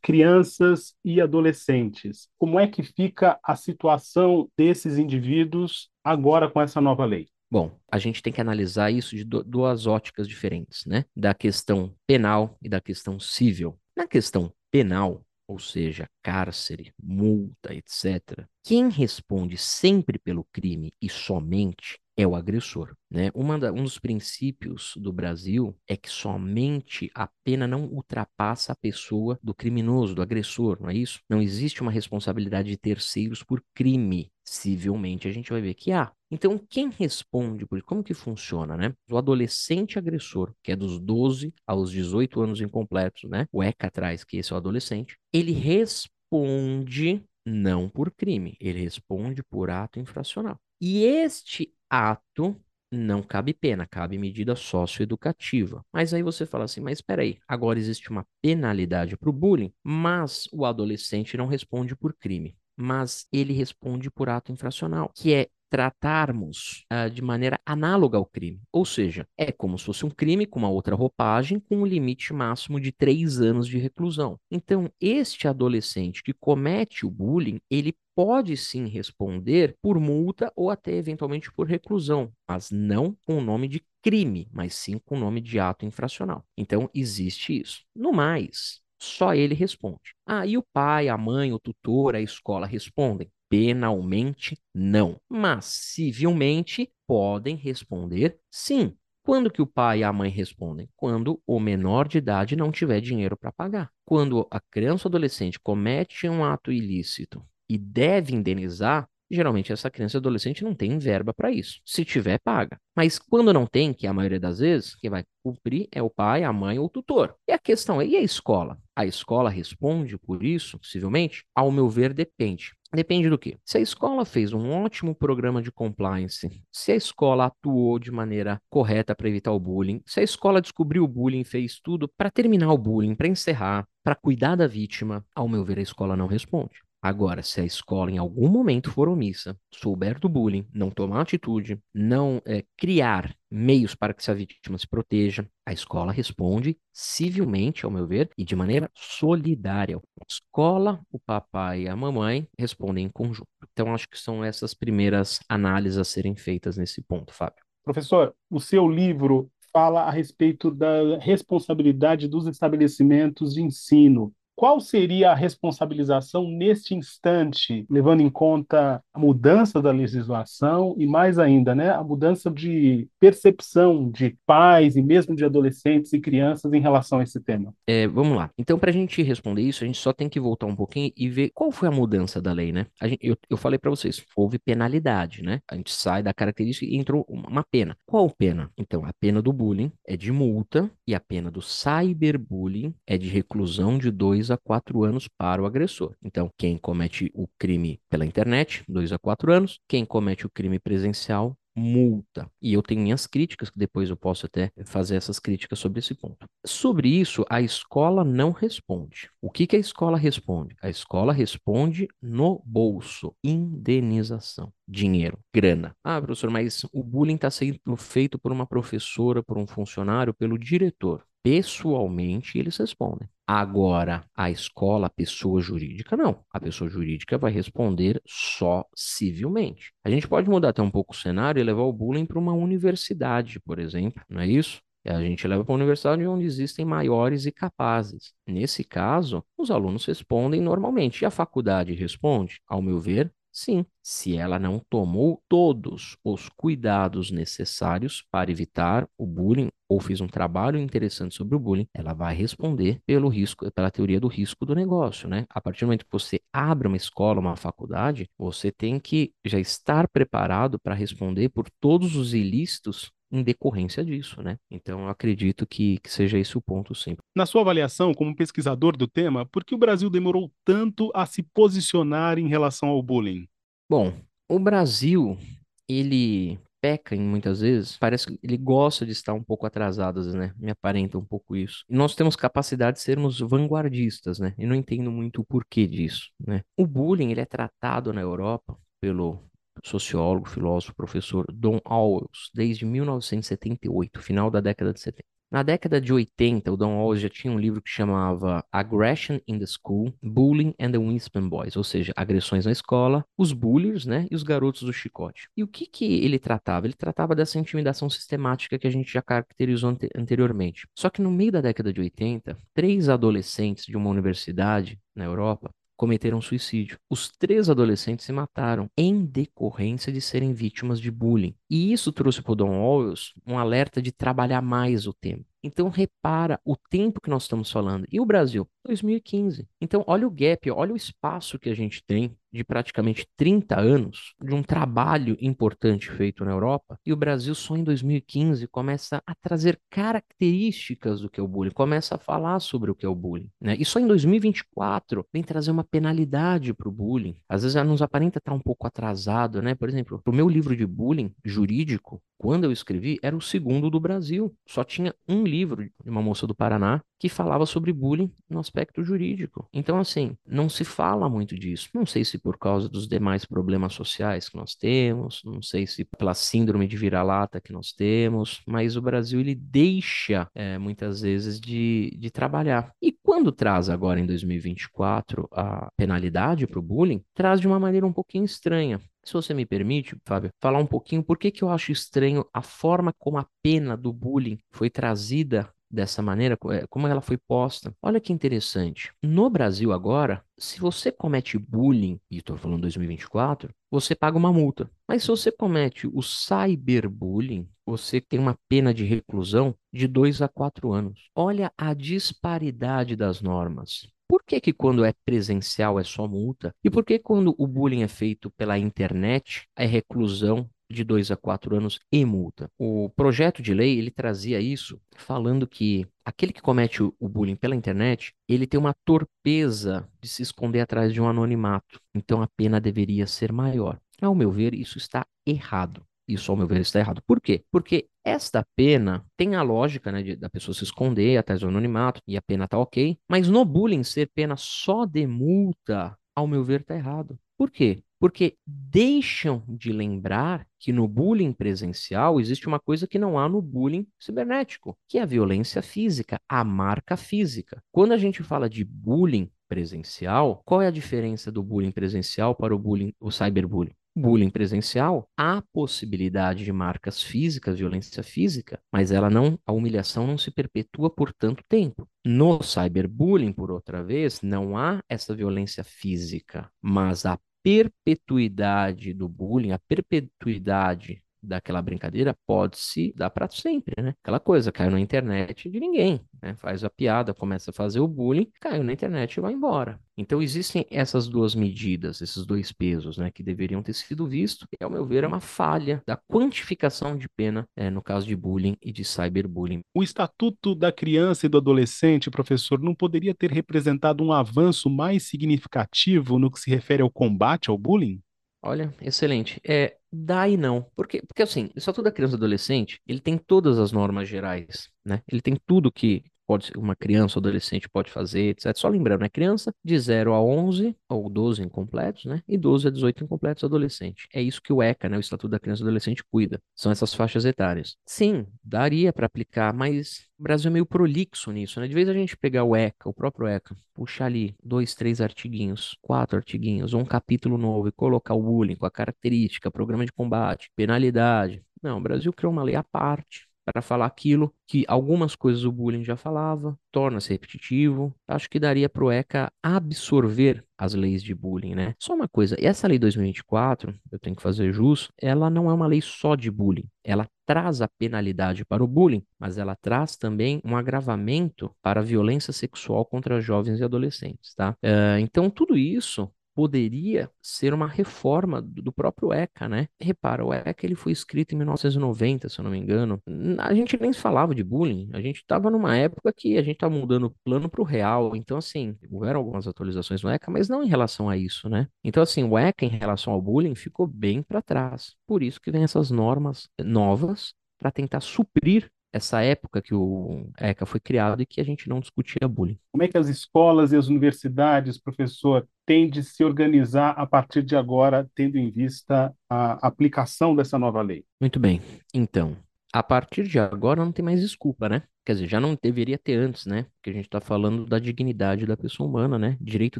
crianças 0.01 0.95
e 1.05 1.21
adolescentes. 1.21 2.27
Como 2.39 2.59
é 2.59 2.65
que 2.65 2.81
fica 2.81 3.39
a 3.43 3.55
situação 3.55 4.49
desses 4.57 4.97
indivíduos 4.97 5.91
agora 6.03 6.49
com 6.49 6.59
essa 6.59 6.81
nova 6.81 7.05
lei? 7.05 7.27
Bom, 7.51 7.71
a 7.87 7.99
gente 7.99 8.23
tem 8.23 8.33
que 8.33 8.41
analisar 8.41 8.89
isso 8.89 9.15
de 9.15 9.23
duas 9.23 9.85
óticas 9.85 10.27
diferentes, 10.27 10.83
né? 10.87 11.05
Da 11.15 11.35
questão 11.35 11.93
penal 12.07 12.57
e 12.63 12.67
da 12.67 12.81
questão 12.81 13.19
civil. 13.19 13.77
Na 13.95 14.07
questão 14.07 14.51
penal, 14.71 15.21
ou 15.47 15.59
seja, 15.59 16.09
cárcere, 16.23 16.91
multa, 16.99 17.75
etc., 17.75 18.43
quem 18.63 18.89
responde 18.89 19.55
sempre 19.55 20.17
pelo 20.17 20.47
crime 20.51 20.91
e 20.99 21.07
somente 21.07 21.99
é 22.17 22.25
o 22.27 22.35
agressor. 22.35 22.95
Né? 23.09 23.31
Da, 23.59 23.71
um 23.71 23.83
dos 23.83 23.99
princípios 23.99 24.93
do 24.97 25.11
Brasil 25.11 25.75
é 25.87 25.95
que 25.95 26.09
somente 26.09 27.09
a 27.13 27.29
pena 27.43 27.67
não 27.67 27.85
ultrapassa 27.85 28.71
a 28.73 28.75
pessoa 28.75 29.39
do 29.41 29.53
criminoso, 29.53 30.15
do 30.15 30.21
agressor, 30.21 30.77
não 30.81 30.89
é 30.89 30.95
isso? 30.95 31.19
Não 31.29 31.41
existe 31.41 31.81
uma 31.81 31.91
responsabilidade 31.91 32.69
de 32.69 32.77
terceiros 32.77 33.43
por 33.43 33.63
crime. 33.73 34.31
Civilmente 34.43 35.27
a 35.27 35.31
gente 35.31 35.51
vai 35.51 35.61
ver 35.61 35.73
que 35.73 35.91
há. 35.91 36.11
Então, 36.29 36.57
quem 36.69 36.89
responde 36.89 37.65
por 37.65 37.81
como 37.83 38.03
que 38.03 38.13
funciona, 38.13 38.77
né? 38.77 38.93
O 39.09 39.17
adolescente 39.17 39.99
agressor, 39.99 40.53
que 40.63 40.71
é 40.71 40.75
dos 40.75 40.99
12 40.99 41.53
aos 41.67 41.91
18 41.91 42.41
anos 42.41 42.61
incompletos, 42.61 43.29
né? 43.29 43.47
O 43.51 43.61
ECA 43.61 43.87
atrás, 43.87 44.23
que 44.23 44.37
esse 44.37 44.51
é 44.51 44.55
o 44.55 44.57
adolescente, 44.57 45.17
ele 45.33 45.51
responde 45.51 47.23
não 47.45 47.89
por 47.89 48.11
crime, 48.11 48.55
ele 48.59 48.79
responde 48.79 49.43
por 49.43 49.69
ato 49.69 49.99
infracional. 49.99 50.57
E 50.79 51.03
este 51.03 51.73
ato 51.91 52.55
não 52.89 53.21
cabe 53.21 53.53
pena, 53.53 53.85
cabe 53.85 54.17
medida 54.17 54.55
socioeducativa. 54.55 55.85
Mas 55.93 56.13
aí 56.13 56.23
você 56.23 56.45
fala 56.45 56.65
assim, 56.65 56.81
mas 56.81 56.99
espera 56.99 57.21
aí, 57.21 57.37
agora 57.47 57.79
existe 57.79 58.09
uma 58.09 58.25
penalidade 58.41 59.17
para 59.17 59.29
o 59.29 59.33
bullying, 59.33 59.73
mas 59.83 60.47
o 60.51 60.65
adolescente 60.65 61.37
não 61.37 61.47
responde 61.47 61.95
por 61.95 62.13
crime, 62.13 62.55
mas 62.75 63.27
ele 63.31 63.53
responde 63.53 64.09
por 64.11 64.29
ato 64.29 64.51
infracional, 64.51 65.11
que 65.15 65.33
é 65.33 65.47
tratarmos 65.69 66.85
uh, 66.91 67.09
de 67.09 67.21
maneira 67.21 67.57
análoga 67.65 68.17
ao 68.17 68.25
crime. 68.25 68.59
Ou 68.73 68.83
seja, 68.83 69.25
é 69.37 69.53
como 69.53 69.79
se 69.79 69.85
fosse 69.85 70.05
um 70.05 70.09
crime 70.09 70.45
com 70.45 70.59
uma 70.59 70.69
outra 70.69 70.93
roupagem, 70.95 71.61
com 71.61 71.77
um 71.77 71.85
limite 71.85 72.33
máximo 72.33 72.77
de 72.77 72.91
três 72.91 73.39
anos 73.39 73.69
de 73.69 73.77
reclusão. 73.77 74.37
Então, 74.51 74.91
este 74.99 75.47
adolescente 75.47 76.21
que 76.21 76.33
comete 76.33 77.05
o 77.05 77.09
bullying, 77.09 77.61
ele 77.69 77.95
pode 78.15 78.55
sim 78.57 78.87
responder 78.87 79.77
por 79.81 79.99
multa 79.99 80.51
ou 80.55 80.69
até 80.69 80.93
eventualmente 80.93 81.51
por 81.51 81.67
reclusão, 81.67 82.31
mas 82.47 82.71
não 82.71 83.15
com 83.25 83.37
o 83.37 83.41
nome 83.41 83.67
de 83.67 83.83
crime, 84.01 84.47
mas 84.51 84.73
sim 84.75 84.97
com 84.97 85.15
o 85.15 85.19
nome 85.19 85.41
de 85.41 85.59
ato 85.59 85.85
infracional. 85.85 86.43
Então, 86.57 86.89
existe 86.93 87.59
isso. 87.59 87.83
No 87.95 88.11
mais, 88.11 88.81
só 88.99 89.33
ele 89.33 89.55
responde. 89.55 90.15
Ah, 90.25 90.45
e 90.45 90.57
o 90.57 90.63
pai, 90.73 91.07
a 91.09 91.17
mãe, 91.17 91.53
o 91.53 91.59
tutor, 91.59 92.15
a 92.15 92.21
escola 92.21 92.65
respondem? 92.67 93.31
Penalmente, 93.49 94.57
não. 94.73 95.17
Mas 95.29 95.65
civilmente, 95.65 96.91
podem 97.07 97.55
responder 97.55 98.39
sim. 98.49 98.95
Quando 99.23 99.51
que 99.51 99.61
o 99.61 99.67
pai 99.67 99.99
e 99.99 100.03
a 100.03 100.11
mãe 100.11 100.31
respondem? 100.31 100.89
Quando 100.95 101.39
o 101.45 101.59
menor 101.59 102.07
de 102.07 102.17
idade 102.17 102.55
não 102.55 102.71
tiver 102.71 102.99
dinheiro 103.01 103.37
para 103.37 103.51
pagar. 103.51 103.91
Quando 104.03 104.47
a 104.49 104.59
criança 104.59 105.07
ou 105.07 105.09
adolescente 105.09 105.59
comete 105.59 106.27
um 106.27 106.43
ato 106.43 106.71
ilícito 106.71 107.45
e 107.71 107.77
deve 107.77 108.35
indenizar, 108.35 109.07
geralmente 109.31 109.71
essa 109.71 109.89
criança 109.89 110.17
e 110.17 110.19
adolescente 110.19 110.61
não 110.61 110.75
tem 110.75 110.99
verba 110.99 111.33
para 111.33 111.49
isso. 111.49 111.79
Se 111.85 112.03
tiver, 112.03 112.37
paga. 112.43 112.77
Mas 112.93 113.17
quando 113.17 113.53
não 113.53 113.65
tem, 113.65 113.93
que 113.93 114.05
é 114.05 114.09
a 114.09 114.13
maioria 114.13 114.41
das 114.41 114.59
vezes, 114.59 114.93
quem 114.95 115.09
vai 115.09 115.23
cumprir 115.41 115.87
é 115.89 116.03
o 116.03 116.09
pai, 116.09 116.43
a 116.43 116.51
mãe 116.51 116.77
ou 116.77 116.87
o 116.87 116.89
tutor. 116.89 117.33
E 117.47 117.53
a 117.53 117.57
questão 117.57 118.01
é, 118.01 118.05
e 118.05 118.17
a 118.17 118.21
escola? 118.21 118.77
A 118.93 119.05
escola 119.05 119.49
responde 119.49 120.17
por 120.17 120.43
isso, 120.43 120.77
possivelmente? 120.77 121.45
Ao 121.55 121.71
meu 121.71 121.87
ver, 121.87 122.13
depende. 122.13 122.73
Depende 122.93 123.29
do 123.29 123.39
quê? 123.39 123.57
Se 123.63 123.77
a 123.77 123.81
escola 123.81 124.25
fez 124.25 124.51
um 124.51 124.69
ótimo 124.69 125.15
programa 125.15 125.61
de 125.61 125.71
compliance, 125.71 126.61
se 126.69 126.91
a 126.91 126.95
escola 126.95 127.45
atuou 127.45 127.97
de 127.97 128.11
maneira 128.11 128.61
correta 128.69 129.15
para 129.15 129.29
evitar 129.29 129.53
o 129.53 129.59
bullying, 129.61 130.01
se 130.05 130.19
a 130.19 130.23
escola 130.23 130.61
descobriu 130.61 131.05
o 131.05 131.07
bullying, 131.07 131.45
fez 131.45 131.79
tudo 131.79 132.09
para 132.17 132.29
terminar 132.29 132.73
o 132.73 132.77
bullying, 132.77 133.15
para 133.15 133.29
encerrar, 133.29 133.87
para 134.03 134.13
cuidar 134.13 134.57
da 134.57 134.67
vítima, 134.67 135.25
ao 135.33 135.47
meu 135.47 135.63
ver, 135.63 135.79
a 135.79 135.81
escola 135.81 136.17
não 136.17 136.27
responde. 136.27 136.81
Agora, 137.03 137.41
se 137.41 137.59
a 137.59 137.65
escola 137.65 138.11
em 138.11 138.19
algum 138.19 138.47
momento 138.47 138.91
for 138.91 139.09
omissa, 139.09 139.57
souber 139.73 140.19
do 140.19 140.29
bullying, 140.29 140.67
não 140.71 140.91
tomar 140.91 141.21
atitude, 141.21 141.79
não 141.91 142.39
é, 142.45 142.63
criar 142.77 143.35
meios 143.49 143.95
para 143.95 144.13
que 144.13 144.21
essa 144.21 144.35
vítima 144.35 144.77
se 144.77 144.87
proteja, 144.87 145.47
a 145.65 145.73
escola 145.73 146.11
responde 146.11 146.77
civilmente, 146.93 147.85
ao 147.85 147.91
meu 147.91 148.05
ver, 148.05 148.29
e 148.37 148.45
de 148.45 148.55
maneira 148.55 148.87
solidária. 148.93 149.97
A 149.97 150.25
escola, 150.29 151.01
o 151.11 151.17
papai 151.17 151.83
e 151.83 151.89
a 151.89 151.95
mamãe 151.95 152.47
respondem 152.55 153.05
em 153.05 153.09
conjunto. 153.09 153.49
Então, 153.71 153.95
acho 153.95 154.07
que 154.07 154.19
são 154.19 154.43
essas 154.43 154.75
primeiras 154.75 155.39
análises 155.49 155.97
a 155.97 156.03
serem 156.03 156.35
feitas 156.35 156.77
nesse 156.77 157.01
ponto, 157.01 157.33
Fábio. 157.33 157.63
Professor, 157.83 158.35
o 158.47 158.59
seu 158.59 158.87
livro 158.87 159.49
fala 159.73 160.03
a 160.03 160.11
respeito 160.11 160.69
da 160.69 161.17
responsabilidade 161.17 162.27
dos 162.27 162.45
estabelecimentos 162.45 163.55
de 163.55 163.61
ensino 163.63 164.31
qual 164.61 164.79
seria 164.79 165.31
a 165.31 165.33
responsabilização 165.33 166.47
neste 166.47 166.93
instante, 166.93 167.83
levando 167.89 168.21
em 168.21 168.29
conta 168.29 169.03
a 169.11 169.19
mudança 169.19 169.81
da 169.81 169.89
legislação 169.89 170.93
e 170.99 171.07
mais 171.07 171.39
ainda, 171.39 171.73
né, 171.73 171.89
a 171.89 172.03
mudança 172.03 172.51
de 172.51 173.07
percepção 173.19 174.07
de 174.11 174.37
pais 174.45 174.95
e 174.95 175.01
mesmo 175.01 175.35
de 175.35 175.43
adolescentes 175.43 176.13
e 176.13 176.19
crianças 176.19 176.71
em 176.73 176.79
relação 176.79 177.17
a 177.17 177.23
esse 177.23 177.39
tema? 177.39 177.73
É, 177.87 178.07
vamos 178.07 178.37
lá. 178.37 178.51
Então, 178.55 178.77
para 178.77 178.91
a 178.91 178.93
gente 178.93 179.23
responder 179.23 179.63
isso, 179.63 179.83
a 179.83 179.87
gente 179.87 179.97
só 179.97 180.13
tem 180.13 180.29
que 180.29 180.39
voltar 180.39 180.67
um 180.67 180.75
pouquinho 180.75 181.11
e 181.17 181.27
ver 181.27 181.49
qual 181.55 181.71
foi 181.71 181.87
a 181.87 181.91
mudança 181.91 182.39
da 182.39 182.53
lei, 182.53 182.71
né? 182.71 182.85
Gente, 183.01 183.17
eu, 183.19 183.35
eu 183.49 183.57
falei 183.57 183.79
para 183.79 183.89
vocês, 183.89 184.23
houve 184.35 184.59
penalidade, 184.59 185.41
né? 185.41 185.59
A 185.67 185.75
gente 185.75 185.91
sai 185.91 186.21
da 186.21 186.35
característica 186.35 186.85
e 186.85 186.97
entrou 186.97 187.25
uma 187.27 187.63
pena. 187.63 187.97
Qual 188.05 188.29
pena? 188.29 188.69
Então, 188.77 189.03
a 189.05 189.13
pena 189.19 189.41
do 189.41 189.51
bullying 189.51 189.91
é 190.07 190.15
de 190.15 190.31
multa 190.31 190.87
e 191.07 191.15
a 191.15 191.19
pena 191.19 191.49
do 191.49 191.63
cyberbullying 191.63 192.93
é 193.07 193.17
de 193.17 193.27
reclusão 193.27 193.97
de 193.97 194.11
dois 194.11 194.50
a 194.51 194.57
quatro 194.57 195.03
anos 195.03 195.27
para 195.27 195.61
o 195.61 195.65
agressor. 195.65 196.15
Então, 196.23 196.49
quem 196.57 196.77
comete 196.77 197.31
o 197.33 197.47
crime 197.57 197.99
pela 198.09 198.25
internet, 198.25 198.83
dois 198.87 199.11
a 199.11 199.19
quatro 199.19 199.51
anos. 199.51 199.79
Quem 199.87 200.05
comete 200.05 200.45
o 200.45 200.49
crime 200.49 200.79
presencial, 200.79 201.57
multa. 201.75 202.49
E 202.61 202.73
eu 202.73 202.81
tenho 202.81 203.01
minhas 203.01 203.25
críticas, 203.25 203.69
que 203.69 203.79
depois 203.79 204.09
eu 204.09 204.17
posso 204.17 204.45
até 204.45 204.71
fazer 204.85 205.15
essas 205.15 205.39
críticas 205.39 205.79
sobre 205.79 205.99
esse 205.99 206.13
ponto. 206.13 206.45
Sobre 206.65 207.09
isso, 207.09 207.45
a 207.49 207.61
escola 207.61 208.23
não 208.23 208.51
responde. 208.51 209.29
O 209.41 209.49
que, 209.49 209.65
que 209.65 209.75
a 209.75 209.79
escola 209.79 210.17
responde? 210.17 210.75
A 210.81 210.89
escola 210.89 211.33
responde 211.33 212.07
no 212.21 212.61
bolso. 212.65 213.33
Indenização. 213.43 214.71
Dinheiro, 214.87 215.39
grana. 215.53 215.95
Ah, 216.03 216.21
professor, 216.21 216.49
mas 216.49 216.85
o 216.91 217.03
bullying 217.03 217.35
está 217.35 217.49
sendo 217.49 217.95
feito 217.95 218.37
por 218.37 218.51
uma 218.51 218.65
professora, 218.65 219.41
por 219.41 219.57
um 219.57 219.65
funcionário, 219.65 220.33
pelo 220.33 220.57
diretor. 220.57 221.25
Pessoalmente, 221.43 222.59
eles 222.59 222.77
respondem. 222.77 223.27
Agora, 223.53 224.23
a 224.33 224.49
escola, 224.49 225.07
a 225.07 225.09
pessoa 225.09 225.59
jurídica, 225.59 226.15
não. 226.15 226.41
A 226.53 226.57
pessoa 226.57 226.89
jurídica 226.89 227.37
vai 227.37 227.51
responder 227.51 228.21
só 228.25 228.85
civilmente. 228.95 229.91
A 230.05 230.09
gente 230.09 230.25
pode 230.25 230.49
mudar 230.49 230.69
até 230.69 230.81
um 230.81 230.89
pouco 230.89 231.13
o 231.13 231.17
cenário 231.17 231.59
e 231.59 231.63
levar 231.63 231.81
o 231.81 231.91
bullying 231.91 232.25
para 232.25 232.39
uma 232.39 232.53
universidade, 232.53 233.59
por 233.59 233.77
exemplo, 233.77 234.23
não 234.29 234.39
é 234.39 234.47
isso? 234.47 234.81
A 235.05 235.21
gente 235.21 235.45
leva 235.49 235.65
para 235.65 235.73
a 235.73 235.75
universidade 235.75 236.25
onde 236.25 236.45
existem 236.45 236.85
maiores 236.85 237.45
e 237.45 237.51
capazes. 237.51 238.31
Nesse 238.47 238.85
caso, 238.85 239.43
os 239.57 239.69
alunos 239.69 240.05
respondem 240.05 240.61
normalmente. 240.61 241.23
E 241.23 241.25
a 241.25 241.31
faculdade 241.31 241.93
responde? 241.93 242.61
Ao 242.65 242.81
meu 242.81 243.01
ver, 243.01 243.33
Sim, 243.53 243.85
se 244.01 244.37
ela 244.37 244.57
não 244.57 244.79
tomou 244.89 245.43
todos 245.49 246.17
os 246.23 246.47
cuidados 246.47 247.31
necessários 247.31 248.23
para 248.31 248.49
evitar 248.49 249.05
o 249.17 249.27
bullying 249.27 249.69
ou 249.91 249.99
fez 249.99 250.21
um 250.21 250.27
trabalho 250.27 250.79
interessante 250.79 251.35
sobre 251.35 251.53
o 251.53 251.59
bullying, 251.59 251.85
ela 251.93 252.13
vai 252.13 252.33
responder 252.33 253.01
pelo 253.05 253.27
risco, 253.27 253.69
pela 253.73 253.91
teoria 253.91 254.21
do 254.21 254.29
risco 254.29 254.65
do 254.65 254.73
negócio, 254.73 255.27
né? 255.27 255.45
A 255.49 255.59
partir 255.59 255.81
do 255.81 255.87
momento 255.87 256.05
que 256.05 256.11
você 256.13 256.39
abre 256.53 256.87
uma 256.87 256.95
escola, 256.95 257.41
uma 257.41 257.57
faculdade, 257.57 258.29
você 258.39 258.71
tem 258.71 258.97
que 259.01 259.33
já 259.45 259.59
estar 259.59 260.07
preparado 260.07 260.79
para 260.79 260.95
responder 260.95 261.49
por 261.49 261.69
todos 261.81 262.15
os 262.15 262.33
ilícitos 262.33 263.11
em 263.29 263.43
decorrência 263.43 264.01
disso, 264.05 264.41
né? 264.41 264.55
Então, 264.71 265.01
eu 265.01 265.09
acredito 265.09 265.67
que, 265.67 265.97
que 265.97 266.09
seja 266.09 266.39
esse 266.39 266.57
o 266.57 266.61
ponto, 266.61 266.95
sim. 266.95 267.17
Na 267.35 267.45
sua 267.45 267.59
avaliação, 267.59 268.13
como 268.13 268.33
pesquisador 268.33 268.95
do 268.95 269.09
tema, 269.09 269.45
por 269.45 269.65
que 269.65 269.75
o 269.75 269.77
Brasil 269.77 270.09
demorou 270.09 270.49
tanto 270.63 271.11
a 271.13 271.25
se 271.25 271.43
posicionar 271.43 272.39
em 272.39 272.47
relação 272.47 272.87
ao 272.87 273.03
bullying? 273.03 273.45
Bom, 273.89 274.13
o 274.49 274.57
Brasil, 274.57 275.37
ele 275.85 276.57
peca 276.81 277.15
em 277.15 277.21
muitas 277.21 277.61
vezes, 277.61 277.97
parece 277.97 278.27
que 278.27 278.39
ele 278.41 278.57
gosta 278.57 279.05
de 279.05 279.11
estar 279.11 279.33
um 279.33 279.43
pouco 279.43 279.65
atrasado, 279.65 280.21
né? 280.33 280.53
Me 280.57 280.71
aparenta 280.71 281.17
um 281.17 281.23
pouco 281.23 281.55
isso. 281.55 281.85
E 281.87 281.95
nós 281.95 282.15
temos 282.15 282.35
capacidade 282.35 282.97
de 282.97 283.03
sermos 283.03 283.39
vanguardistas, 283.39 284.39
né? 284.39 284.53
E 284.57 284.65
não 284.65 284.75
entendo 284.75 285.11
muito 285.11 285.41
o 285.41 285.45
porquê 285.45 285.87
disso, 285.87 286.29
né? 286.39 286.61
O 286.75 286.87
bullying, 286.87 287.31
ele 287.31 287.41
é 287.41 287.45
tratado 287.45 288.11
na 288.11 288.21
Europa 288.21 288.75
pelo 288.99 289.39
sociólogo, 289.83 290.49
filósofo, 290.49 290.95
professor 290.95 291.45
Don 291.51 291.79
Owls, 291.85 292.49
desde 292.53 292.85
1978, 292.85 294.19
final 294.21 294.49
da 294.51 294.59
década 294.59 294.93
de 294.93 294.99
70. 294.99 295.30
Na 295.51 295.63
década 295.63 295.99
de 295.99 296.13
80, 296.13 296.71
o 296.71 296.77
Don 296.77 296.97
Owls 296.97 297.19
já 297.19 297.27
tinha 297.27 297.51
um 297.51 297.59
livro 297.59 297.81
que 297.81 297.89
chamava 297.89 298.63
Aggression 298.71 299.37
in 299.45 299.59
the 299.59 299.65
School, 299.65 300.13
Bullying 300.23 300.73
and 300.79 300.91
the 300.91 300.97
Winspan 300.97 301.49
Boys, 301.49 301.75
ou 301.75 301.83
seja, 301.83 302.13
agressões 302.15 302.65
na 302.65 302.71
escola, 302.71 303.25
os 303.37 303.51
bullies, 303.51 304.05
né, 304.05 304.29
e 304.31 304.35
os 304.35 304.43
garotos 304.43 304.83
do 304.83 304.93
chicote. 304.93 305.49
E 305.57 305.61
o 305.61 305.67
que 305.67 305.87
que 305.87 306.05
ele 306.23 306.39
tratava? 306.39 306.87
Ele 306.87 306.93
tratava 306.93 307.35
dessa 307.35 307.59
intimidação 307.59 308.09
sistemática 308.09 308.79
que 308.79 308.87
a 308.87 308.89
gente 308.89 309.11
já 309.11 309.21
caracterizou 309.21 309.89
ante 309.89 310.07
anteriormente. 310.15 310.87
Só 310.97 311.09
que 311.09 311.21
no 311.21 311.29
meio 311.29 311.51
da 311.51 311.59
década 311.59 311.91
de 311.91 311.99
80, 311.99 312.57
três 312.73 313.09
adolescentes 313.09 313.85
de 313.85 313.97
uma 313.97 314.09
universidade 314.09 314.97
na 315.13 315.25
Europa 315.25 315.69
cometeram 316.01 316.41
suicídio. 316.41 316.97
Os 317.07 317.29
três 317.29 317.69
adolescentes 317.69 318.25
se 318.25 318.33
mataram 318.33 318.89
em 318.97 319.23
decorrência 319.23 320.11
de 320.11 320.19
serem 320.19 320.51
vítimas 320.51 320.99
de 320.99 321.11
bullying. 321.11 321.53
E 321.69 321.93
isso 321.93 322.11
trouxe 322.11 322.41
para 322.41 322.53
o 322.53 322.55
Don 322.55 322.73
Owens 322.81 323.35
um 323.45 323.55
alerta 323.55 324.01
de 324.01 324.11
trabalhar 324.11 324.63
mais 324.63 325.05
o 325.05 325.13
tema. 325.13 325.45
Então 325.63 325.89
repara 325.89 326.59
o 326.65 326.75
tempo 326.75 327.21
que 327.21 327.29
nós 327.29 327.43
estamos 327.43 327.69
falando. 327.69 328.07
E 328.11 328.19
o 328.19 328.25
Brasil? 328.25 328.67
2015. 328.83 329.67
Então 329.79 330.03
olha 330.07 330.25
o 330.25 330.31
gap, 330.31 330.71
olha 330.71 330.91
o 330.91 330.97
espaço 330.97 331.59
que 331.59 331.69
a 331.69 331.75
gente 331.75 332.03
tem 332.03 332.35
de 332.51 332.63
praticamente 332.63 333.27
30 333.37 333.79
anos 333.79 334.33
de 334.41 334.53
um 334.53 334.63
trabalho 334.63 335.37
importante 335.39 336.09
feito 336.09 336.43
na 336.43 336.51
Europa, 336.51 336.97
e 337.05 337.13
o 337.13 337.15
Brasil 337.15 337.55
só 337.55 337.75
em 337.75 337.83
2015 337.83 338.67
começa 338.67 339.21
a 339.25 339.35
trazer 339.35 339.79
características 339.89 341.21
do 341.21 341.29
que 341.29 341.39
é 341.39 341.43
o 341.43 341.47
bullying, 341.47 341.71
começa 341.71 342.15
a 342.15 342.17
falar 342.17 342.59
sobre 342.59 342.91
o 342.91 342.95
que 342.95 343.05
é 343.05 343.09
o 343.09 343.15
bullying, 343.15 343.49
né? 343.59 343.75
E 343.79 343.85
só 343.85 343.99
em 343.99 344.07
2024 344.07 345.25
vem 345.33 345.43
trazer 345.43 345.71
uma 345.71 345.83
penalidade 345.83 346.73
para 346.73 346.89
o 346.89 346.91
bullying. 346.91 347.35
Às 347.47 347.63
vezes 347.63 347.73
já 347.73 347.83
nos 347.83 348.01
aparenta 348.01 348.39
estar 348.39 348.53
um 348.53 348.59
pouco 348.59 348.87
atrasado, 348.87 349.61
né? 349.61 349.75
Por 349.75 349.89
exemplo, 349.89 350.21
o 350.25 350.31
meu 350.31 350.49
livro 350.49 350.75
de 350.75 350.85
bullying 350.85 351.33
jurídico, 351.43 352.21
quando 352.41 352.63
eu 352.63 352.71
escrevi, 352.71 353.19
era 353.21 353.37
o 353.37 353.41
segundo 353.41 353.87
do 353.87 353.99
Brasil. 353.99 354.51
Só 354.67 354.83
tinha 354.83 355.13
um 355.29 355.43
livro 355.43 355.83
de 355.83 356.09
uma 356.09 356.23
moça 356.23 356.47
do 356.47 356.55
Paraná 356.55 356.99
que 357.19 357.29
falava 357.29 357.67
sobre 357.67 357.93
bullying 357.93 358.33
no 358.49 358.59
aspecto 358.59 359.03
jurídico. 359.03 359.69
Então, 359.71 359.99
assim, 359.99 360.35
não 360.43 360.67
se 360.67 360.83
fala 360.83 361.29
muito 361.29 361.53
disso. 361.53 361.87
Não 361.93 362.03
sei 362.03 362.25
se 362.25 362.39
por 362.39 362.57
causa 362.57 362.89
dos 362.89 363.07
demais 363.07 363.45
problemas 363.45 363.93
sociais 363.93 364.49
que 364.49 364.57
nós 364.57 364.73
temos, 364.73 365.43
não 365.45 365.61
sei 365.61 365.85
se 365.85 366.03
pela 366.03 366.33
síndrome 366.33 366.87
de 366.87 366.97
vira-lata 366.97 367.61
que 367.61 367.71
nós 367.71 367.93
temos, 367.93 368.63
mas 368.65 368.95
o 368.95 369.01
Brasil 369.03 369.39
ele 369.39 369.53
deixa 369.53 370.49
é, 370.55 370.79
muitas 370.79 371.21
vezes 371.21 371.61
de, 371.61 372.17
de 372.17 372.31
trabalhar. 372.31 372.91
E 372.99 373.11
quando 373.11 373.51
traz 373.51 373.87
agora 373.87 374.19
em 374.19 374.25
2024 374.25 375.47
a 375.51 375.91
penalidade 375.95 376.65
para 376.65 376.79
o 376.79 376.81
bullying, 376.81 377.23
traz 377.35 377.61
de 377.61 377.67
uma 377.67 377.79
maneira 377.79 378.07
um 378.07 378.13
pouquinho 378.13 378.45
estranha. 378.45 378.99
Se 379.23 379.33
você 379.33 379.53
me 379.53 379.65
permite, 379.65 380.15
Fábio, 380.25 380.51
falar 380.59 380.79
um 380.79 380.85
pouquinho 380.85 381.23
por 381.23 381.37
que, 381.37 381.51
que 381.51 381.63
eu 381.63 381.69
acho 381.69 381.91
estranho 381.91 382.45
a 382.53 382.61
forma 382.61 383.13
como 383.17 383.37
a 383.37 383.47
pena 383.61 383.95
do 383.95 384.11
bullying 384.11 384.57
foi 384.71 384.89
trazida 384.89 385.71
dessa 385.91 386.21
maneira, 386.21 386.57
é, 386.71 386.85
como 386.87 387.05
ela 387.05 387.21
foi 387.21 387.37
posta. 387.37 387.93
Olha 388.01 388.19
que 388.19 388.31
interessante. 388.31 389.11
No 389.21 389.49
Brasil 389.49 389.91
agora, 389.91 390.43
se 390.57 390.79
você 390.79 391.11
comete 391.11 391.57
bullying, 391.57 392.19
e 392.31 392.37
estou 392.37 392.57
falando 392.57 392.81
2024, 392.81 393.69
você 393.91 394.15
paga 394.15 394.37
uma 394.37 394.53
multa. 394.53 394.89
Mas 395.07 395.23
se 395.23 395.27
você 395.27 395.51
comete 395.51 396.07
o 396.07 396.21
cyberbullying, 396.21 397.67
você 397.85 398.21
tem 398.21 398.39
uma 398.39 398.57
pena 398.69 398.93
de 398.93 399.03
reclusão 399.03 399.75
de 399.93 400.07
2 400.07 400.41
a 400.41 400.47
4 400.47 400.93
anos. 400.93 401.29
Olha 401.35 401.71
a 401.77 401.93
disparidade 401.93 403.15
das 403.15 403.41
normas. 403.41 404.07
Por 404.31 404.45
que, 404.45 404.61
que 404.61 404.71
quando 404.71 405.03
é 405.03 405.11
presencial 405.25 405.99
é 405.99 406.05
só 406.05 406.25
multa? 406.25 406.73
E 406.81 406.89
por 406.89 407.03
que 407.03 407.19
quando 407.19 407.53
o 407.57 407.67
bullying 407.67 408.03
é 408.03 408.07
feito 408.07 408.49
pela 408.49 408.79
internet 408.79 409.67
é 409.75 409.85
reclusão 409.85 410.69
de 410.89 411.03
dois 411.03 411.29
a 411.31 411.35
quatro 411.35 411.75
anos 411.75 411.99
e 412.09 412.23
multa. 412.23 412.71
O 412.79 413.09
projeto 413.09 413.61
de 413.61 413.73
lei 413.73 413.97
ele 413.97 414.09
trazia 414.09 414.61
isso 414.61 415.01
falando 415.17 415.67
que 415.67 416.07
aquele 416.23 416.53
que 416.53 416.61
comete 416.61 417.03
o 417.03 417.27
bullying 417.27 417.57
pela 417.57 417.75
internet 417.75 418.33
ele 418.47 418.65
tem 418.65 418.79
uma 418.79 418.95
torpeza 419.03 420.07
de 420.21 420.29
se 420.29 420.41
esconder 420.41 420.79
atrás 420.79 421.13
de 421.13 421.19
um 421.19 421.27
anonimato. 421.27 421.99
Então 422.15 422.41
a 422.41 422.47
pena 422.47 422.79
deveria 422.79 423.27
ser 423.27 423.51
maior. 423.51 423.99
Ao 424.21 424.33
meu 424.33 424.49
ver, 424.49 424.73
isso 424.73 424.97
está 424.97 425.25
errado. 425.45 426.05
Isso, 426.27 426.51
ao 426.51 426.57
meu 426.57 426.67
ver, 426.67 426.81
está 426.81 426.99
errado. 426.99 427.21
Por 427.25 427.41
quê? 427.41 427.63
Porque 427.71 428.07
esta 428.23 428.65
pena 428.75 429.25
tem 429.35 429.55
a 429.55 429.61
lógica 429.61 430.11
né, 430.11 430.21
de, 430.21 430.35
da 430.35 430.49
pessoa 430.49 430.73
se 430.73 430.83
esconder 430.83 431.37
atrás 431.37 431.61
do 431.61 431.67
anonimato 431.67 432.21
e 432.27 432.37
a 432.37 432.41
pena 432.41 432.67
tá 432.67 432.77
ok, 432.77 433.17
mas 433.29 433.49
no 433.49 433.65
bullying 433.65 434.03
ser 434.03 434.29
pena 434.33 434.55
só 434.55 435.05
de 435.05 435.25
multa, 435.25 436.15
ao 436.35 436.47
meu 436.47 436.63
ver, 436.63 436.81
está 436.81 436.95
errado. 436.95 437.37
Por 437.57 437.69
quê? 437.69 438.03
Porque 438.19 438.55
deixam 438.65 439.63
de 439.67 439.91
lembrar 439.91 440.67
que 440.79 440.93
no 440.93 441.07
bullying 441.07 441.51
presencial 441.51 442.39
existe 442.39 442.67
uma 442.67 442.79
coisa 442.79 443.07
que 443.07 443.19
não 443.19 443.37
há 443.37 443.49
no 443.49 443.61
bullying 443.61 444.07
cibernético, 444.19 444.97
que 445.07 445.17
é 445.17 445.23
a 445.23 445.25
violência 445.25 445.81
física, 445.81 446.39
a 446.47 446.63
marca 446.63 447.17
física. 447.17 447.83
Quando 447.91 448.13
a 448.13 448.17
gente 448.17 448.43
fala 448.43 448.69
de 448.69 448.83
bullying 448.83 449.49
presencial, 449.67 450.61
qual 450.65 450.81
é 450.81 450.87
a 450.87 450.91
diferença 450.91 451.51
do 451.51 451.63
bullying 451.63 451.91
presencial 451.91 452.55
para 452.55 452.75
o 452.75 452.79
bullying, 452.79 453.13
o 453.19 453.31
cyberbullying? 453.31 453.95
Bullying 454.15 454.49
presencial, 454.49 455.29
há 455.37 455.61
possibilidade 455.73 456.63
de 456.63 456.71
marcas 456.71 457.21
físicas, 457.21 457.79
violência 457.79 458.23
física, 458.23 458.81
mas 458.91 459.11
ela 459.11 459.29
não, 459.29 459.59
a 459.65 459.71
humilhação 459.71 460.27
não 460.27 460.37
se 460.37 460.51
perpetua 460.51 461.09
por 461.09 461.33
tanto 461.33 461.63
tempo. 461.67 462.07
No 462.25 462.61
cyberbullying, 462.61 463.53
por 463.53 463.71
outra 463.71 464.03
vez, 464.03 464.41
não 464.41 464.77
há 464.77 465.01
essa 465.09 465.35
violência 465.35 465.83
física, 465.83 466.69
mas 466.81 467.25
a 467.25 467.39
perpetuidade 467.63 469.13
do 469.13 469.29
bullying, 469.29 469.71
a 469.71 469.79
perpetuidade 469.79 471.23
daquela 471.41 471.81
brincadeira 471.81 472.35
pode 472.45 472.77
se 472.77 473.13
dar 473.15 473.29
para 473.29 473.49
sempre, 473.49 474.01
né? 474.01 474.13
Aquela 474.21 474.39
coisa, 474.39 474.71
caiu 474.71 474.91
na 474.91 474.99
internet 474.99 475.69
de 475.69 475.79
ninguém, 475.79 476.21
né? 476.41 476.55
Faz 476.55 476.83
a 476.83 476.89
piada, 476.89 477.33
começa 477.33 477.71
a 477.71 477.73
fazer 477.73 477.99
o 477.99 478.07
bullying, 478.07 478.51
caiu 478.59 478.83
na 478.83 478.93
internet 478.93 479.35
e 479.35 479.41
vai 479.41 479.53
embora. 479.53 479.99
Então 480.17 480.41
existem 480.41 480.85
essas 480.91 481.27
duas 481.27 481.55
medidas, 481.55 482.21
esses 482.21 482.45
dois 482.45 482.71
pesos, 482.71 483.17
né, 483.17 483.31
que 483.31 483.41
deveriam 483.41 483.81
ter 483.81 483.93
sido 483.93 484.27
vistos. 484.27 484.67
E, 484.79 484.83
ao 484.83 484.89
meu 484.89 485.05
ver, 485.05 485.23
é 485.23 485.27
uma 485.27 485.39
falha 485.39 486.03
da 486.05 486.15
quantificação 486.15 487.17
de 487.17 487.27
pena 487.29 487.67
é, 487.75 487.89
no 487.89 488.03
caso 488.03 488.27
de 488.27 488.35
bullying 488.35 488.77
e 488.81 488.91
de 488.91 489.03
cyberbullying. 489.03 489.81
O 489.95 490.03
Estatuto 490.03 490.75
da 490.75 490.91
Criança 490.91 491.45
e 491.45 491.49
do 491.49 491.57
Adolescente, 491.57 492.29
professor, 492.29 492.79
não 492.79 492.93
poderia 492.93 493.33
ter 493.33 493.51
representado 493.51 494.23
um 494.23 494.31
avanço 494.31 494.89
mais 494.89 495.23
significativo 495.23 496.37
no 496.37 496.51
que 496.51 496.59
se 496.59 496.69
refere 496.69 497.01
ao 497.01 497.09
combate 497.09 497.69
ao 497.69 497.77
bullying? 497.77 498.21
Olha, 498.63 498.93
excelente. 499.01 499.59
É, 499.67 499.97
dá 500.11 500.47
e 500.47 500.55
não. 500.55 500.83
Porque, 500.95 501.21
porque 501.23 501.41
assim, 501.41 501.65
o 501.75 501.79
Estatuto 501.79 502.03
da 502.03 502.11
Criança 502.11 502.35
e 502.35 502.37
Adolescente, 502.37 503.01
ele 503.07 503.19
tem 503.19 503.37
todas 503.37 503.79
as 503.79 503.91
normas 503.91 504.29
gerais, 504.29 504.89
né? 505.03 505.21
Ele 505.27 505.41
tem 505.41 505.55
tudo 505.65 505.91
que 505.91 506.23
pode 506.51 506.69
uma 506.75 506.97
criança 506.97 507.39
ou 507.39 507.41
adolescente 507.41 507.87
pode 507.87 508.11
fazer, 508.11 508.49
etc. 508.49 508.75
Só 508.75 508.89
lembrando, 508.89 509.23
é 509.23 509.29
criança 509.29 509.73
de 509.81 509.97
0 509.97 510.33
a 510.33 510.43
11 510.43 510.93
ou 511.07 511.29
12 511.29 511.63
incompletos, 511.63 512.25
né? 512.25 512.43
E 512.45 512.57
12 512.57 512.89
a 512.89 512.91
18 512.91 513.23
incompletos 513.23 513.63
adolescente. 513.63 514.27
É 514.33 514.41
isso 514.41 514.61
que 514.61 514.73
o 514.73 514.83
ECA, 514.83 515.07
né, 515.07 515.15
o 515.15 515.21
Estatuto 515.21 515.47
da 515.47 515.59
Criança 515.59 515.81
e 515.81 515.85
Adolescente 515.85 516.25
cuida. 516.29 516.61
São 516.75 516.91
essas 516.91 517.13
faixas 517.13 517.45
etárias. 517.45 517.95
Sim, 518.05 518.45
daria 518.61 519.13
para 519.13 519.27
aplicar, 519.27 519.73
mas 519.73 520.27
o 520.37 520.43
Brasil 520.43 520.67
é 520.67 520.73
meio 520.73 520.85
prolixo 520.85 521.51
nisso, 521.53 521.79
né? 521.79 521.87
De 521.87 521.93
vez 521.93 522.09
a 522.09 522.13
gente 522.13 522.35
pegar 522.35 522.65
o 522.65 522.75
ECA, 522.75 523.07
o 523.07 523.13
próprio 523.13 523.47
ECA, 523.47 523.73
puxar 523.93 524.25
ali 524.25 524.53
dois, 524.61 524.93
três 524.93 525.21
artiguinhos, 525.21 525.97
quatro 526.01 526.35
artiguinhos, 526.35 526.93
um 526.93 527.05
capítulo 527.05 527.57
novo 527.57 527.87
e 527.87 527.93
colocar 527.93 528.33
o 528.33 528.43
bullying 528.43 528.75
com 528.75 528.85
a 528.85 528.91
característica, 528.91 529.71
programa 529.71 530.05
de 530.05 530.11
combate, 530.11 530.69
penalidade. 530.75 531.63
Não, 531.81 531.97
o 531.97 532.01
Brasil 532.01 532.33
criou 532.33 532.51
uma 532.51 532.61
lei 532.61 532.75
à 532.75 532.83
parte 532.83 533.49
para 533.65 533.81
falar 533.81 534.05
aquilo 534.05 534.53
que 534.67 534.85
algumas 534.87 535.35
coisas 535.35 535.63
o 535.63 535.71
bullying 535.71 536.03
já 536.03 536.15
falava, 536.15 536.77
torna-se 536.91 537.29
repetitivo. 537.29 538.13
Acho 538.27 538.49
que 538.49 538.59
daria 538.59 538.89
para 538.89 539.03
o 539.03 539.11
ECA 539.11 539.51
absorver 539.61 540.63
as 540.77 540.93
leis 540.93 541.21
de 541.21 541.35
bullying, 541.35 541.75
né? 541.75 541.93
Só 541.99 542.15
uma 542.15 542.27
coisa, 542.27 542.55
essa 542.59 542.87
lei 542.87 542.97
2024, 542.97 543.93
eu 544.11 544.19
tenho 544.19 544.35
que 544.35 544.41
fazer 544.41 544.73
jus, 544.73 545.11
ela 545.21 545.49
não 545.49 545.69
é 545.69 545.73
uma 545.73 545.87
lei 545.87 546.01
só 546.01 546.35
de 546.35 546.49
bullying. 546.49 546.89
Ela 547.03 547.27
traz 547.45 547.81
a 547.81 547.87
penalidade 547.87 548.65
para 548.65 548.83
o 548.83 548.87
bullying, 548.87 549.23
mas 549.37 549.57
ela 549.57 549.75
traz 549.75 550.15
também 550.15 550.61
um 550.63 550.75
agravamento 550.75 551.71
para 551.81 551.99
a 551.99 552.03
violência 552.03 552.53
sexual 552.53 553.05
contra 553.05 553.41
jovens 553.41 553.79
e 553.79 553.83
adolescentes, 553.83 554.55
tá? 554.55 554.71
Uh, 554.83 555.19
então, 555.19 555.49
tudo 555.49 555.77
isso 555.77 556.31
poderia 556.55 557.29
ser 557.41 557.73
uma 557.73 557.87
reforma 557.87 558.61
do 558.61 558.91
próprio 558.91 559.33
ECA, 559.33 559.67
né? 559.67 559.87
Repara, 559.99 560.45
o 560.45 560.53
ECA 560.53 560.85
ele 560.85 560.95
foi 560.95 561.11
escrito 561.11 561.53
em 561.53 561.57
1990, 561.57 562.49
se 562.49 562.59
eu 562.59 562.63
não 562.63 562.71
me 562.71 562.77
engano. 562.77 563.21
A 563.59 563.73
gente 563.73 563.99
nem 563.99 564.13
falava 564.13 564.53
de 564.53 564.63
bullying, 564.63 565.09
a 565.13 565.21
gente 565.21 565.37
estava 565.37 565.69
numa 565.69 565.95
época 565.95 566.33
que 566.35 566.57
a 566.57 566.61
gente 566.61 566.75
estava 566.75 566.93
mudando 566.93 567.25
o 567.25 567.35
plano 567.43 567.69
para 567.69 567.81
o 567.81 567.85
real. 567.85 568.35
Então, 568.35 568.57
assim, 568.57 568.97
houveram 569.09 569.39
algumas 569.39 569.67
atualizações 569.67 570.21
no 570.21 570.29
ECA, 570.29 570.51
mas 570.51 570.69
não 570.69 570.83
em 570.83 570.87
relação 570.87 571.29
a 571.29 571.37
isso, 571.37 571.69
né? 571.69 571.87
Então, 572.03 572.21
assim, 572.21 572.43
o 572.43 572.57
ECA 572.57 572.85
em 572.85 572.89
relação 572.89 573.33
ao 573.33 573.41
bullying 573.41 573.75
ficou 573.75 574.07
bem 574.07 574.41
para 574.41 574.61
trás. 574.61 575.15
Por 575.27 575.41
isso 575.41 575.61
que 575.61 575.71
vem 575.71 575.83
essas 575.83 576.11
normas 576.11 576.67
novas 576.79 577.53
para 577.79 577.91
tentar 577.91 578.21
suprir 578.21 578.89
essa 579.13 579.41
época 579.41 579.81
que 579.81 579.93
o 579.93 580.49
ECA 580.57 580.85
foi 580.85 580.99
criado 580.99 581.41
e 581.41 581.45
que 581.45 581.59
a 581.59 581.63
gente 581.63 581.89
não 581.89 581.99
discutia 581.99 582.47
bullying. 582.47 582.79
Como 582.91 583.03
é 583.03 583.07
que 583.07 583.17
as 583.17 583.27
escolas 583.27 583.91
e 583.91 583.97
as 583.97 584.07
universidades, 584.07 584.97
professor, 584.97 585.67
têm 585.91 586.09
de 586.09 586.23
se 586.23 586.41
organizar 586.41 587.09
a 587.17 587.27
partir 587.27 587.61
de 587.61 587.75
agora, 587.75 588.25
tendo 588.33 588.57
em 588.57 588.71
vista 588.71 589.35
a 589.49 589.85
aplicação 589.85 590.55
dessa 590.55 590.79
nova 590.79 591.01
lei? 591.01 591.25
Muito 591.37 591.59
bem. 591.59 591.81
Então, 592.13 592.55
a 592.93 593.03
partir 593.03 593.45
de 593.45 593.59
agora 593.59 594.01
não 594.01 594.13
tem 594.13 594.23
mais 594.23 594.39
desculpa, 594.39 594.87
né? 594.87 595.03
Quer 595.25 595.33
dizer, 595.33 595.49
já 595.49 595.59
não 595.59 595.77
deveria 595.83 596.17
ter 596.17 596.35
antes, 596.35 596.65
né? 596.65 596.85
Porque 596.95 597.09
a 597.09 597.13
gente 597.13 597.25
está 597.25 597.41
falando 597.41 597.85
da 597.85 597.99
dignidade 597.99 598.65
da 598.65 598.77
pessoa 598.77 599.09
humana, 599.09 599.37
né? 599.37 599.57
Direito 599.59 599.99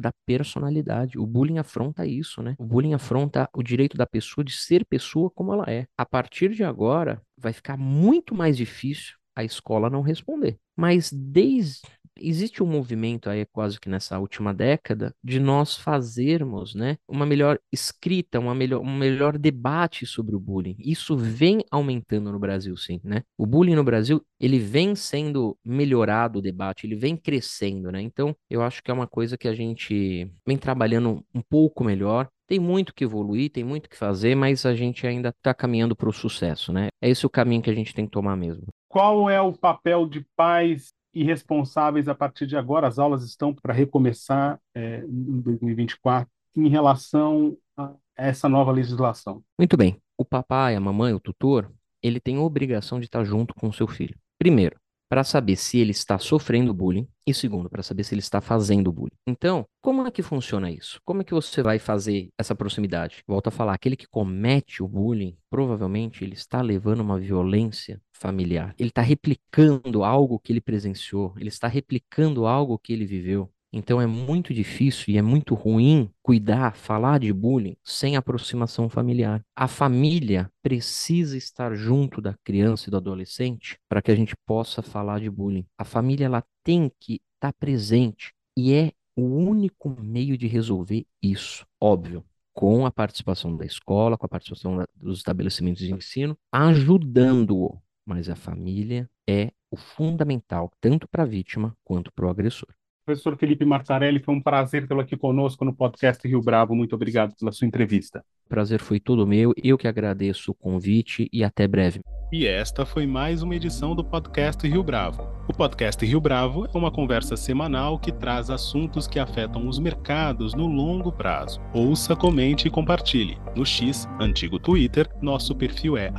da 0.00 0.10
personalidade. 0.24 1.18
O 1.18 1.26
bullying 1.26 1.58
afronta 1.58 2.06
isso, 2.06 2.42
né? 2.42 2.56
O 2.58 2.64
bullying 2.64 2.94
afronta 2.94 3.46
o 3.54 3.62
direito 3.62 3.94
da 3.94 4.06
pessoa 4.06 4.42
de 4.42 4.52
ser 4.52 4.86
pessoa 4.86 5.30
como 5.30 5.52
ela 5.52 5.66
é. 5.68 5.84
A 5.94 6.06
partir 6.06 6.54
de 6.54 6.64
agora, 6.64 7.20
vai 7.36 7.52
ficar 7.52 7.76
muito 7.76 8.34
mais 8.34 8.56
difícil 8.56 9.18
a 9.36 9.44
escola 9.44 9.90
não 9.90 10.00
responder. 10.00 10.58
Mas 10.74 11.12
desde 11.12 11.82
existe 12.16 12.62
um 12.62 12.66
movimento 12.66 13.28
aí 13.28 13.44
quase 13.46 13.78
que 13.80 13.88
nessa 13.88 14.18
última 14.18 14.52
década 14.52 15.14
de 15.22 15.38
nós 15.40 15.76
fazermos, 15.76 16.74
né, 16.74 16.96
uma 17.08 17.26
melhor 17.26 17.58
escrita, 17.72 18.38
uma 18.38 18.54
melhor, 18.54 18.80
um 18.80 18.96
melhor 18.96 19.38
debate 19.38 20.06
sobre 20.06 20.34
o 20.34 20.40
bullying. 20.40 20.76
Isso 20.78 21.16
vem 21.16 21.64
aumentando 21.70 22.32
no 22.32 22.38
Brasil, 22.38 22.76
sim, 22.76 23.00
né? 23.04 23.22
O 23.36 23.46
bullying 23.46 23.74
no 23.74 23.84
Brasil, 23.84 24.24
ele 24.40 24.58
vem 24.58 24.94
sendo 24.94 25.56
melhorado 25.64 26.38
o 26.38 26.42
debate, 26.42 26.86
ele 26.86 26.96
vem 26.96 27.16
crescendo, 27.16 27.90
né? 27.90 28.00
Então, 28.00 28.34
eu 28.50 28.62
acho 28.62 28.82
que 28.82 28.90
é 28.90 28.94
uma 28.94 29.06
coisa 29.06 29.36
que 29.36 29.48
a 29.48 29.54
gente 29.54 30.30
vem 30.46 30.56
trabalhando 30.56 31.24
um 31.34 31.42
pouco 31.42 31.84
melhor. 31.84 32.28
Tem 32.46 32.58
muito 32.58 32.94
que 32.94 33.04
evoluir, 33.04 33.50
tem 33.50 33.64
muito 33.64 33.88
que 33.88 33.96
fazer, 33.96 34.34
mas 34.34 34.66
a 34.66 34.74
gente 34.74 35.06
ainda 35.06 35.30
está 35.30 35.54
caminhando 35.54 35.96
para 35.96 36.08
o 36.08 36.12
sucesso, 36.12 36.72
né? 36.72 36.88
É 37.00 37.08
esse 37.08 37.24
o 37.24 37.30
caminho 37.30 37.62
que 37.62 37.70
a 37.70 37.74
gente 37.74 37.94
tem 37.94 38.04
que 38.04 38.10
tomar 38.10 38.36
mesmo. 38.36 38.66
Qual 38.88 39.30
é 39.30 39.40
o 39.40 39.52
papel 39.52 40.06
de 40.06 40.26
pais 40.36 40.92
e 41.14 41.24
responsáveis 41.24 42.08
a 42.08 42.14
partir 42.14 42.46
de 42.46 42.56
agora. 42.56 42.86
As 42.86 42.98
aulas 42.98 43.24
estão 43.24 43.54
para 43.54 43.72
recomeçar 43.72 44.60
é, 44.74 45.04
em 45.04 45.40
2024 45.40 46.28
em 46.56 46.68
relação 46.68 47.56
a 47.76 47.92
essa 48.16 48.48
nova 48.48 48.70
legislação. 48.70 49.42
Muito 49.58 49.76
bem. 49.76 49.96
O 50.16 50.24
papai, 50.24 50.74
a 50.74 50.80
mamãe, 50.80 51.12
o 51.12 51.20
tutor, 51.20 51.72
ele 52.02 52.20
tem 52.20 52.36
a 52.36 52.42
obrigação 52.42 52.98
de 52.98 53.06
estar 53.06 53.24
junto 53.24 53.54
com 53.54 53.68
o 53.68 53.72
seu 53.72 53.86
filho. 53.86 54.16
Primeiro, 54.38 54.76
para 55.12 55.24
saber 55.24 55.56
se 55.56 55.76
ele 55.76 55.90
está 55.90 56.18
sofrendo 56.18 56.72
bullying 56.72 57.06
e 57.26 57.34
segundo, 57.34 57.68
para 57.68 57.82
saber 57.82 58.02
se 58.02 58.14
ele 58.14 58.22
está 58.22 58.40
fazendo 58.40 58.90
bullying. 58.90 59.12
Então, 59.26 59.66
como 59.82 60.06
é 60.06 60.10
que 60.10 60.22
funciona 60.22 60.70
isso? 60.70 60.98
Como 61.04 61.20
é 61.20 61.24
que 61.24 61.34
você 61.34 61.62
vai 61.62 61.78
fazer 61.78 62.30
essa 62.38 62.54
proximidade? 62.54 63.22
Volto 63.28 63.48
a 63.48 63.50
falar, 63.50 63.74
aquele 63.74 63.94
que 63.94 64.08
comete 64.08 64.82
o 64.82 64.88
bullying, 64.88 65.36
provavelmente 65.50 66.24
ele 66.24 66.32
está 66.32 66.62
levando 66.62 67.00
uma 67.00 67.20
violência 67.20 68.00
familiar. 68.10 68.74
Ele 68.78 68.88
está 68.88 69.02
replicando 69.02 70.02
algo 70.02 70.38
que 70.38 70.50
ele 70.50 70.62
presenciou, 70.62 71.34
ele 71.36 71.50
está 71.50 71.68
replicando 71.68 72.46
algo 72.46 72.78
que 72.78 72.94
ele 72.94 73.04
viveu. 73.04 73.52
Então 73.72 74.00
é 74.00 74.06
muito 74.06 74.52
difícil 74.52 75.14
e 75.14 75.16
é 75.16 75.22
muito 75.22 75.54
ruim 75.54 76.10
cuidar, 76.22 76.74
falar 76.74 77.18
de 77.18 77.32
bullying 77.32 77.76
sem 77.82 78.16
aproximação 78.16 78.88
familiar. 78.88 79.42
A 79.56 79.66
família 79.66 80.50
precisa 80.62 81.36
estar 81.36 81.74
junto 81.74 82.20
da 82.20 82.34
criança 82.44 82.88
e 82.88 82.90
do 82.90 82.98
adolescente 82.98 83.78
para 83.88 84.02
que 84.02 84.10
a 84.10 84.14
gente 84.14 84.34
possa 84.46 84.82
falar 84.82 85.20
de 85.20 85.30
bullying. 85.30 85.64
A 85.78 85.84
família 85.84 86.26
ela 86.26 86.44
tem 86.62 86.90
que 87.00 87.14
estar 87.14 87.52
tá 87.52 87.52
presente 87.52 88.32
e 88.56 88.74
é 88.74 88.92
o 89.16 89.22
único 89.22 89.88
meio 90.00 90.36
de 90.36 90.46
resolver 90.46 91.06
isso, 91.22 91.66
óbvio 91.80 92.24
com 92.54 92.84
a 92.84 92.90
participação 92.90 93.56
da 93.56 93.64
escola, 93.64 94.18
com 94.18 94.26
a 94.26 94.28
participação 94.28 94.84
dos 94.94 95.18
estabelecimentos 95.18 95.82
de 95.82 95.92
ensino, 95.92 96.36
ajudando-o. 96.52 97.78
Mas 98.04 98.28
a 98.28 98.36
família 98.36 99.08
é 99.26 99.50
o 99.70 99.76
fundamental, 99.76 100.70
tanto 100.80 101.08
para 101.08 101.22
a 101.22 101.26
vítima 101.26 101.74
quanto 101.82 102.12
para 102.12 102.26
o 102.26 102.28
agressor. 102.28 102.68
Professor 103.04 103.36
Felipe 103.36 103.64
Martarelli, 103.64 104.20
foi 104.20 104.34
um 104.34 104.40
prazer 104.40 104.86
tê-lo 104.86 105.00
aqui 105.00 105.16
conosco 105.16 105.64
no 105.64 105.74
podcast 105.74 106.26
Rio 106.26 106.40
Bravo. 106.40 106.74
Muito 106.74 106.94
obrigado 106.94 107.34
pela 107.34 107.50
sua 107.50 107.66
entrevista. 107.66 108.24
Prazer 108.48 108.80
foi 108.80 109.00
todo 109.00 109.26
meu. 109.26 109.52
Eu 109.62 109.76
que 109.76 109.88
agradeço 109.88 110.52
o 110.52 110.54
convite 110.54 111.28
e 111.32 111.42
até 111.42 111.66
breve. 111.66 112.00
E 112.32 112.46
esta 112.46 112.86
foi 112.86 113.06
mais 113.06 113.42
uma 113.42 113.54
edição 113.54 113.94
do 113.94 114.02
podcast 114.02 114.66
Rio 114.66 114.82
Bravo. 114.82 115.28
O 115.48 115.52
podcast 115.52 116.02
Rio 116.06 116.20
Bravo 116.20 116.66
é 116.72 116.78
uma 116.78 116.90
conversa 116.90 117.36
semanal 117.36 117.98
que 117.98 118.10
traz 118.10 118.48
assuntos 118.48 119.06
que 119.06 119.18
afetam 119.18 119.68
os 119.68 119.78
mercados 119.78 120.54
no 120.54 120.66
longo 120.66 121.12
prazo. 121.12 121.60
Ouça, 121.74 122.16
comente 122.16 122.68
e 122.68 122.70
compartilhe. 122.70 123.36
No 123.54 123.66
X, 123.66 124.08
antigo 124.20 124.58
Twitter, 124.58 125.10
nosso 125.20 125.54
perfil 125.54 125.96
é 125.96 126.10